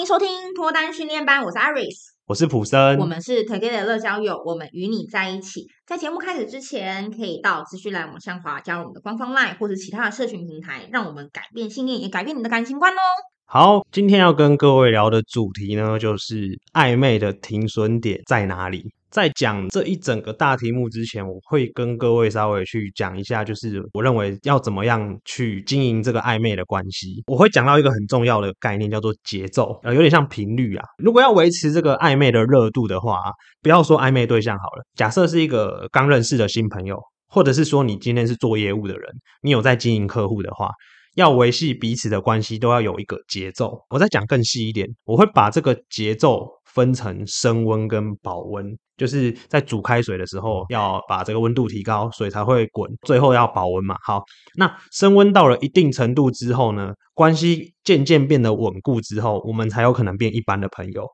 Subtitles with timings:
[0.00, 1.94] 迎收听脱单训练班，我是 Iris，
[2.26, 5.66] 我是普森，我们是 Together 乐交友，我们与你在一起。
[5.86, 12.98] 在节目开始之前，可以到资讯栏往下滑，加入我们的官方 LINE 或者其他的社群平台，让我们改变信念，也改变你的感情观哦。
[13.44, 18.90] 好，今天要跟各位聊的主题呢，就是暧昧的停损点在哪里。
[19.10, 27.22] 在讲这一整个大题目之前，我会跟各位稍微去讲一下，就是我认为要怎么样去经营这个暧昧的关系。
[27.26, 30.84] 我会讲到一个很重要的概念，叫做节奏，呃，有点像频率啊。
[30.98, 33.18] 如果要维持这个暧昧的热度的话，
[33.62, 36.98] 不要说暧昧对象好了，假设是一个刚认识的新朋友，
[37.28, 39.10] 或者是说你今天是做业务的人，
[39.42, 40.70] 你有在经营客户的话。
[41.14, 43.78] 要维系彼此的关系，都要有一个节奏。
[43.88, 48.66] 我再讲更细一点，我会把这个节奏分成升温跟保温。
[48.96, 52.86] 就是在煮开水的时候，要把这个温度提高，水才会滚。
[53.06, 53.96] 最后要保温嘛。
[54.04, 54.22] 好，
[54.56, 61.06] 那升温到了一定程度之后呢，关系渐渐变得稳固之后，我们才有可能变一般的朋友。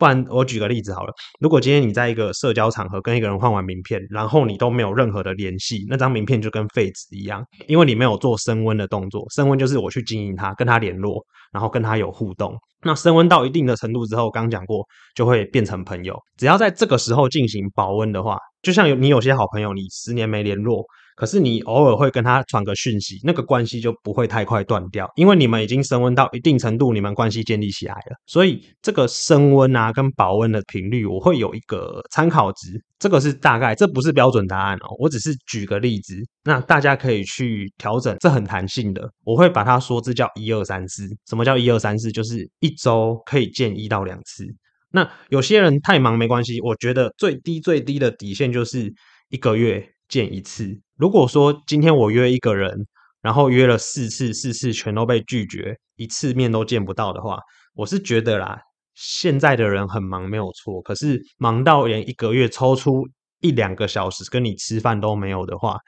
[0.00, 1.12] 不然，我举个例子好了。
[1.40, 9.26] 如果今天你在一个社交场合跟一个人换完名片，然后你都没有任何的联系，那张名片就跟废纸一样，因为你没有做升温的动作。
[9.28, 12.56] 升温就是我去经营他，跟他联络，然后跟他有互动。
[12.82, 14.82] 那升温到一定的程度之后，刚讲过，
[15.14, 16.18] 就会变成朋友。
[16.38, 20.82] 只要在这个时候进行保温的话，就像有你有些好朋友，你十年没联络。
[21.20, 28.16] 可是你偶尔会跟他传个讯息，那个关系就不会太快断掉，因为你们已经升温到一定程度，你们关系建立起来了。
[28.24, 39.06] 所以这个升温啊跟保温的频率，我会有一个参考值，这个是大概，这不是标准答案哦，我只是举个例子，那大家可以去调整，这很弹性的。
[39.22, 42.10] 我会把它说这叫一二三四，什么叫一二三四？
[42.10, 44.46] 就是一周可以见一到两次。
[44.90, 48.90] 那有些人太忙没关系，我觉得最低最低的底线就是
[49.28, 50.78] 一个月见一次。
[50.96, 52.86] 如果说今天我约一个人，
[53.22, 57.38] 然后约了四次，四次全都被拒绝，一次面都见不到的话，
[57.74, 58.58] 我是觉得啦，
[58.94, 63.08] 现在的人很忙没有错，可是忙到连一个月抽出
[63.40, 65.78] 一两个小时跟你吃饭都没有的话，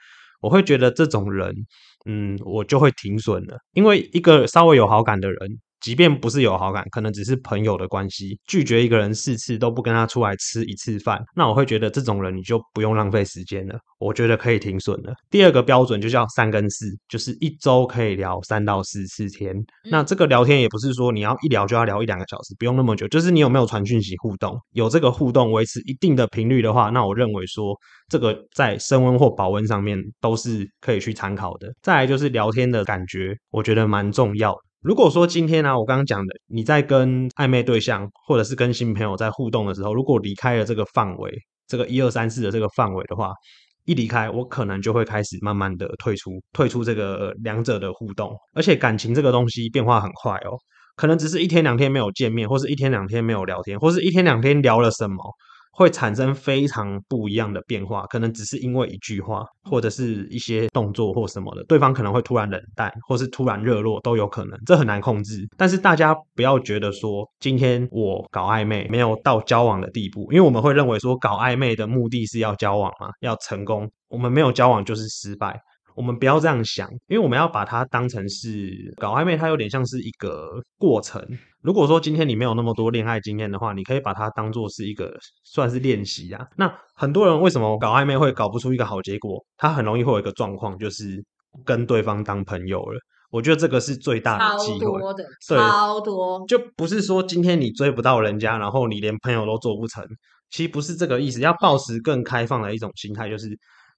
[0.41, 1.53] 我会觉得这种人，
[2.05, 5.59] 嗯，我就会停损了，因为一个稍微有好感的人。
[5.83, 15.13] 即便不是有好感，可能只是朋友的关系，拒绝一个人四次都不跟他出来吃一次饭，那我会觉得这种人你就不用浪费时间了，我觉得可以停损了。
[15.29, 19.53] 第二个标准就叫三跟四，就是一周可以聊三到四次天。
[19.91, 27.77] 那这个聊天也不是说你要一聊就要聊一两个小时，不用那么久，就是你有没有传讯息互动，有这个互动维持一定的频率的话，那我认为说
[28.07, 31.67] 这个在升温或保温上面都是可以去参考的。
[31.81, 34.59] 再来就是聊天的感觉，我觉得蛮重要的。
[34.83, 41.31] 如果说今天呢、啊，我刚刚讲的，你在跟暧昧对象或者是跟新朋友在互动的时候，如果离开了这个范围，
[41.67, 43.31] 这个一二三四的这个范围的话，
[43.85, 48.35] 一离开，我可能就会开始慢慢的退出，退出这个两者的互动。
[48.53, 50.51] 而且感情这个东西变化很快哦，
[50.97, 55.15] 可能只是一天两天没有见面，或是一天两天没有聊天，或是一天两天聊了什么。
[55.75, 65.47] 会产生非常不一样的变化，可能只是因为一句话，或者是一些动作或什么的，对方可能会突然冷淡，或是突然热络都有可能，这很难控制。
[65.57, 75.59] 但是大家不要觉得说，今天我搞暧昧没有到交往的地步，因为我们会认为说，搞暧昧的目的是要交往嘛，要成功，我们没有交往就是失败。
[75.95, 81.21] 我们不要这样想，因为我们要把它当成是搞暧昧，它有点像是一个过程。
[81.61, 86.45] 如果说今天你没有那么多恋爱经验的话，你可以把它当做是一个算是练习啊。
[86.57, 89.43] 那很多人为什么搞暧昧会搞不出一个好结果？
[89.57, 91.23] 他很容易会有一个状况，就是
[91.63, 92.99] 跟对方当朋友了。
[93.31, 100.05] 我觉得这个是最大的机会，超多的，对，超多，就不是说今天你追不到人家，然后你连朋友都做不成。
[100.51, 103.47] 其实不是这个意思，要抱持更开放的一种心态，就是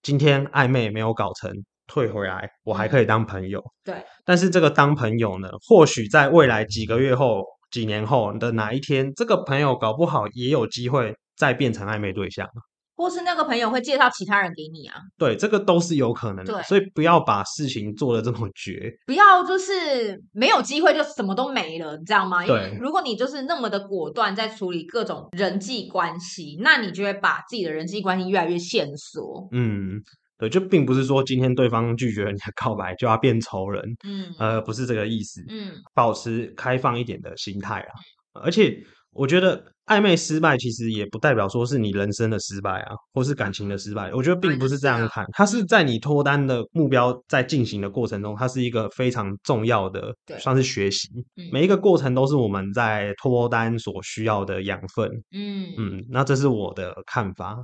[0.02, 1.52] 今天暧昧没有搞成。
[1.88, 3.60] 退回来，我还可以当朋友。
[3.60, 12.48] 嗯、对，但是这个当朋友呢，或许在未来几个月后、几年后的哪一天，这个朋友搞不好也有机会再变成暧昧对象，
[12.96, 14.96] 或是那个朋友会介绍其他人给你啊。
[15.18, 16.54] 对，这个都是有可能的。
[16.54, 22.46] 对，所以不要把事情做的这么绝，不要就是没有机会就什么都没了，你知道吗？
[22.46, 29.48] 对，因为如果你就是那么的果断在处理各种人际关系，那你就会把自己的人际关系越来越限缩。
[29.52, 30.02] 嗯。
[30.38, 37.94] 对，就并不是说今天对方拒绝了你的告白就要变仇人，嗯，呃，不是这个意思，嗯，保持开放一点的心态啊。
[38.42, 38.78] 而且
[39.12, 44.12] 我觉得暧昧失败其实也不代表说是你人生的失败啊，或是感情的失败。
[44.14, 51.08] 我觉得并不是这样看，它是在你脱单的目标在进行的过程中，它是一个非常重要的，算是学习。
[51.50, 55.10] 每一个过程都是我们在脱单所需要的养分。
[55.32, 57.56] 嗯嗯，那这是我的看法。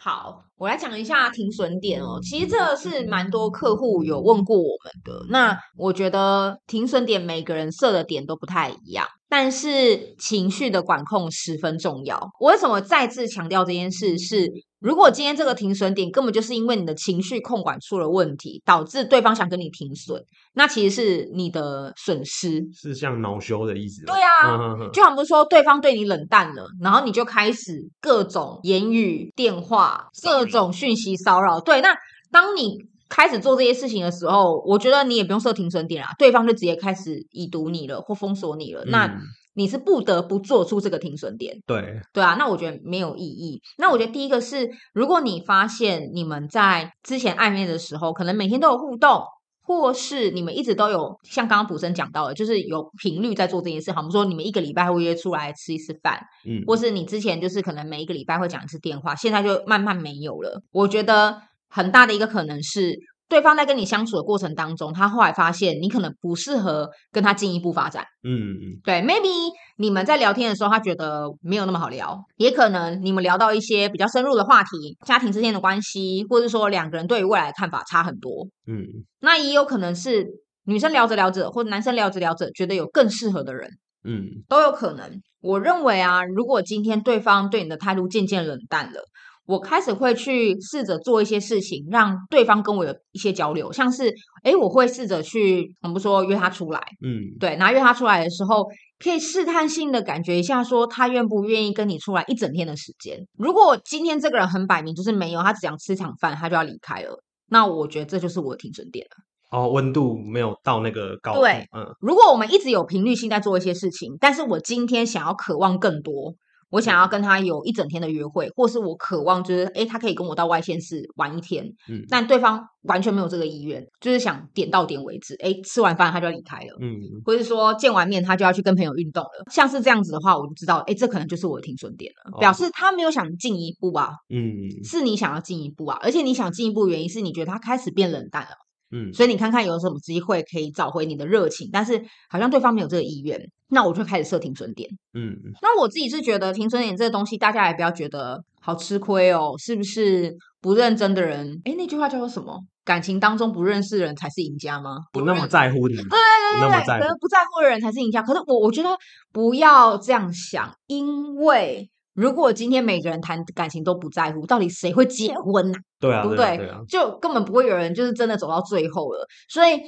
[0.00, 2.20] 好，我来讲一下停损点哦。
[2.22, 5.26] 其实这是蛮多客户有问过我们的。
[5.28, 9.08] 那我觉得停损点每个人设的点都不太一样。
[9.28, 12.18] 但是情绪的管控十分重要。
[12.40, 14.18] 我为什么再次强调这件事？
[14.18, 20.22] 是如果今天这个停损点根本就是因为你的情绪控管出了问题，导致对方想跟你停损，
[20.54, 24.04] 那其实是你的损失，是像恼羞的意思。
[24.06, 24.56] 对啊，
[24.92, 31.60] 就好比说对方对你冷淡了，然后你就开始各种言语、电话、各种讯息骚扰。
[31.60, 31.96] 对，那
[32.30, 32.78] 当你
[33.08, 38.84] 开始做这些事情的时候，我觉得你也不用设停损点啊，对方就直接开始已读你了或封锁你了。
[38.84, 39.18] 嗯、那
[39.54, 41.56] 你是不得不做出这个停损点。
[41.66, 43.60] 对对啊，那我觉得没有意义。
[43.78, 49.22] 那我觉得第一个是，如果你发现你们在之前暧昧的时候，可能每天都有互动，
[49.62, 53.90] 或是你们一直都有像刚刚普生讲到的，就是有频率在做这件事。
[53.90, 60.60] 好，我们说你们一个礼拜会约出来吃一次饭，嗯，或是你之前就是可能每一个礼拜会讲一次电话，现在就慢慢没有了。
[60.70, 61.40] 我觉得。
[61.68, 62.98] 很大的一个可能是，
[63.28, 68.04] 对方在跟你相处的过程当中，他后来发现你可能不适合跟他进一步发展。
[68.22, 69.28] 嗯，对，maybe
[69.76, 78.46] 你们在聊天的时候，他觉得没有那么好聊，也可能你们聊到一些比较深入的话题，家庭之间的关系，或者说两个人对于未来的看法差很多。
[78.66, 78.86] 嗯，
[79.20, 80.26] 那也有可能是
[80.64, 83.68] 女生聊着聊着，或者男生聊着聊着，觉得有更适合的人。
[84.04, 85.20] 嗯，都有可能。
[85.42, 89.02] 我认为啊，如果今天对方对你的态度渐渐冷淡了。
[89.48, 94.14] 我开始会去试着做一些事情，让对方跟我有一些交流，像是，
[94.44, 98.66] 诶，我会试着去，我们不说约他出来，嗯，对，然后约他出来的时候，
[99.02, 103.26] 可以试探性的感觉一下，说他愿不愿意跟你出来一整天的时间。
[103.38, 107.18] 如果今天这个人很摆明就是没有，他只想吃场饭，他就要离开了，
[107.48, 109.16] 那我觉得这就是我的停损点了。
[109.50, 111.40] 哦，温度没有到那个高度。
[111.40, 116.34] 对，嗯，如果我们一直有频率性在做一些事情，但是我今天想要渴望更多。
[116.70, 138.67] 我想要跟他有一整天的约会，或是我渴望就是，诶，他可以跟我到外县市玩一天，嗯，但对方完全没有这个意愿，就是想点到点为止，诶，吃完饭他就要离开了，嗯，或者说见完面他就要去跟朋友运动了，像是这样子的话，我就知道，诶，这可能就是我的停损点了，哦，表示他没有想进一步啊，嗯，是你想要进一步啊，而且你想进一步的原因是你觉得他开始变冷淡了。
[138.90, 143.38] 嗯，所以你看看有什么机会可以找回你的热情，但是好像对方没有这个意愿，
[143.68, 144.88] 那我就开始设停损点。
[145.14, 151.60] 嗯，那我自己是觉得停损点这个东西，大家也不要觉得好吃亏哦，是不是不认真的人？
[151.64, 152.58] 诶，那句话叫做什么？
[152.84, 154.96] 感情当中不认识的人才是赢家吗？
[155.12, 156.18] 不那么在乎的人，对
[156.58, 158.22] 对对对对，不在乎的人才是赢家。
[158.22, 158.88] 可是我我觉得
[159.32, 161.90] 不要这样想，因为。
[162.18, 165.78] 如果今天每个人谈感情都不在乎，到底谁会结婚呢？
[166.00, 166.56] 对啊，对不对？
[166.56, 169.24] 对啊，就根本不会有人就是真的走到最后了。
[169.48, 169.78] 所以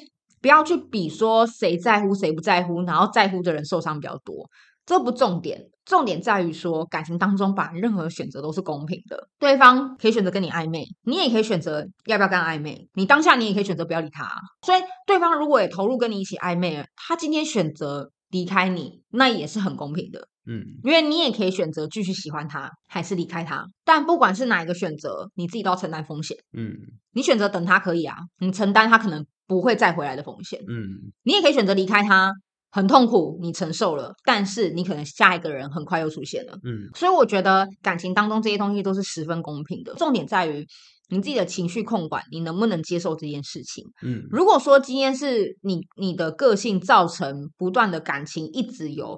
[0.40, 4.48] 不要去比说谁在乎谁不在乎，然后在乎的人受伤比较多，
[4.86, 5.60] 这不重点。
[5.84, 9.26] 重点在于说感情当中，把任何选择都是公平的。
[9.40, 12.86] 对方可以选择跟你暧昧，你也可以选择要不要跟他暧昧。
[12.94, 14.30] 你当下你也可以选择不要理他。
[14.64, 20.28] 所以对方如果也投入跟你一起暧昧，他今天选择离开你，那也是很公平的。
[20.50, 23.64] 嗯，因为你也可以选择继续喜欢他，还是离开他。
[23.85, 26.37] 但不管是哪一个选择，你自己都要承担风险。
[26.52, 26.75] 嗯，
[27.12, 30.58] 你选择等他可以啊，你承担他可能不会再回来的风险。
[30.69, 32.32] 嗯，你也可以选择离开他，
[32.73, 36.58] 很痛苦，你承受了，但是你可能下一个人很快又出现了。
[36.64, 40.67] 嗯，所以我觉得感情当中这些东西都是十分公平的，重点在于
[41.11, 43.85] 你自己的情绪控管，你能不能接受这件事情。
[44.02, 49.16] 嗯，如果说今天是你你的个性造成不断的感情一直有。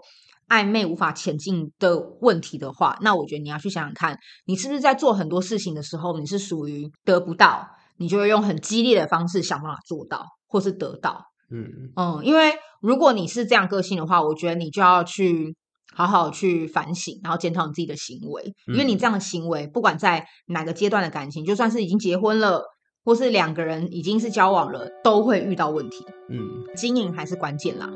[0.53, 7.67] 暧昧无法前进的问题的话，那我觉得你要去想想看，你是不是在做很多事情的时候，你是属于得不到，
[7.97, 11.25] 你就会用很激烈的方式想办法做到，或是得到。
[11.51, 15.57] 嗯嗯，因为如果你是这样个性的话，我觉得你就要去
[15.95, 22.63] 好好去反省，然后检讨你自己的行为，因为你这样的行为，不管在哪个阶段的感情，就算是已经结婚了，
[23.05, 26.05] 或是两个人已经是交往了，都会遇到问题。
[26.29, 26.39] 嗯，
[26.77, 27.91] 经营还是关键啦。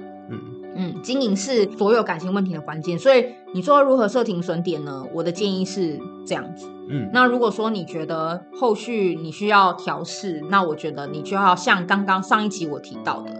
[1.06, 5.06] 经营是所有感情问题的关键，所以你说如何设停损点呢？
[5.14, 6.66] 我的建议是这样子。
[6.88, 13.30] 嗯，那如果说你觉得后续你需要调试，那我觉得你就要像刚刚上一集我提到的，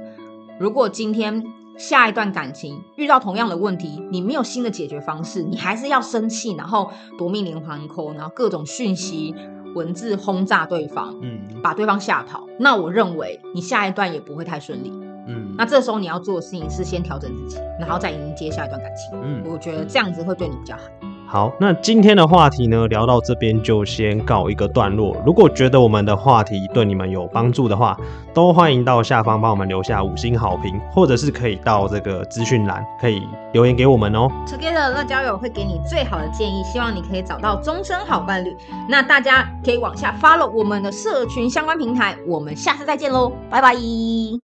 [0.60, 1.42] 如果今天
[1.76, 9.34] 下一段感情遇到同样的问题，你没有新的解决方式，你还是要生气，然后夺命连环 call，然后各种讯息
[9.74, 14.92] 文字轰炸对方，嗯，把对方吓跑，那我认为你下一段也不会太顺利。
[15.26, 19.18] 嗯，那这时候你要做的事情是先调整自己，然后再迎接下一段感情。
[19.22, 20.82] 嗯，我觉得这样子会对你比较好。
[21.28, 25.16] 好，那今天的话题呢，聊到这边就先告一个段落。
[25.26, 27.98] 如果觉得我们的话题对你们有帮助的话，
[28.32, 33.20] 都欢迎到下方帮我们留下五星好评，或者是可以到这个资讯栏可以
[33.52, 34.30] 留言给我们哦。
[34.46, 38.56] Together 乐交友会给你最好的建议，希望你可以找到终身好伴侣。
[38.88, 43.74] 那大家可以往下 follow 我们的社群相关平台，我们下次再见喽，拜拜。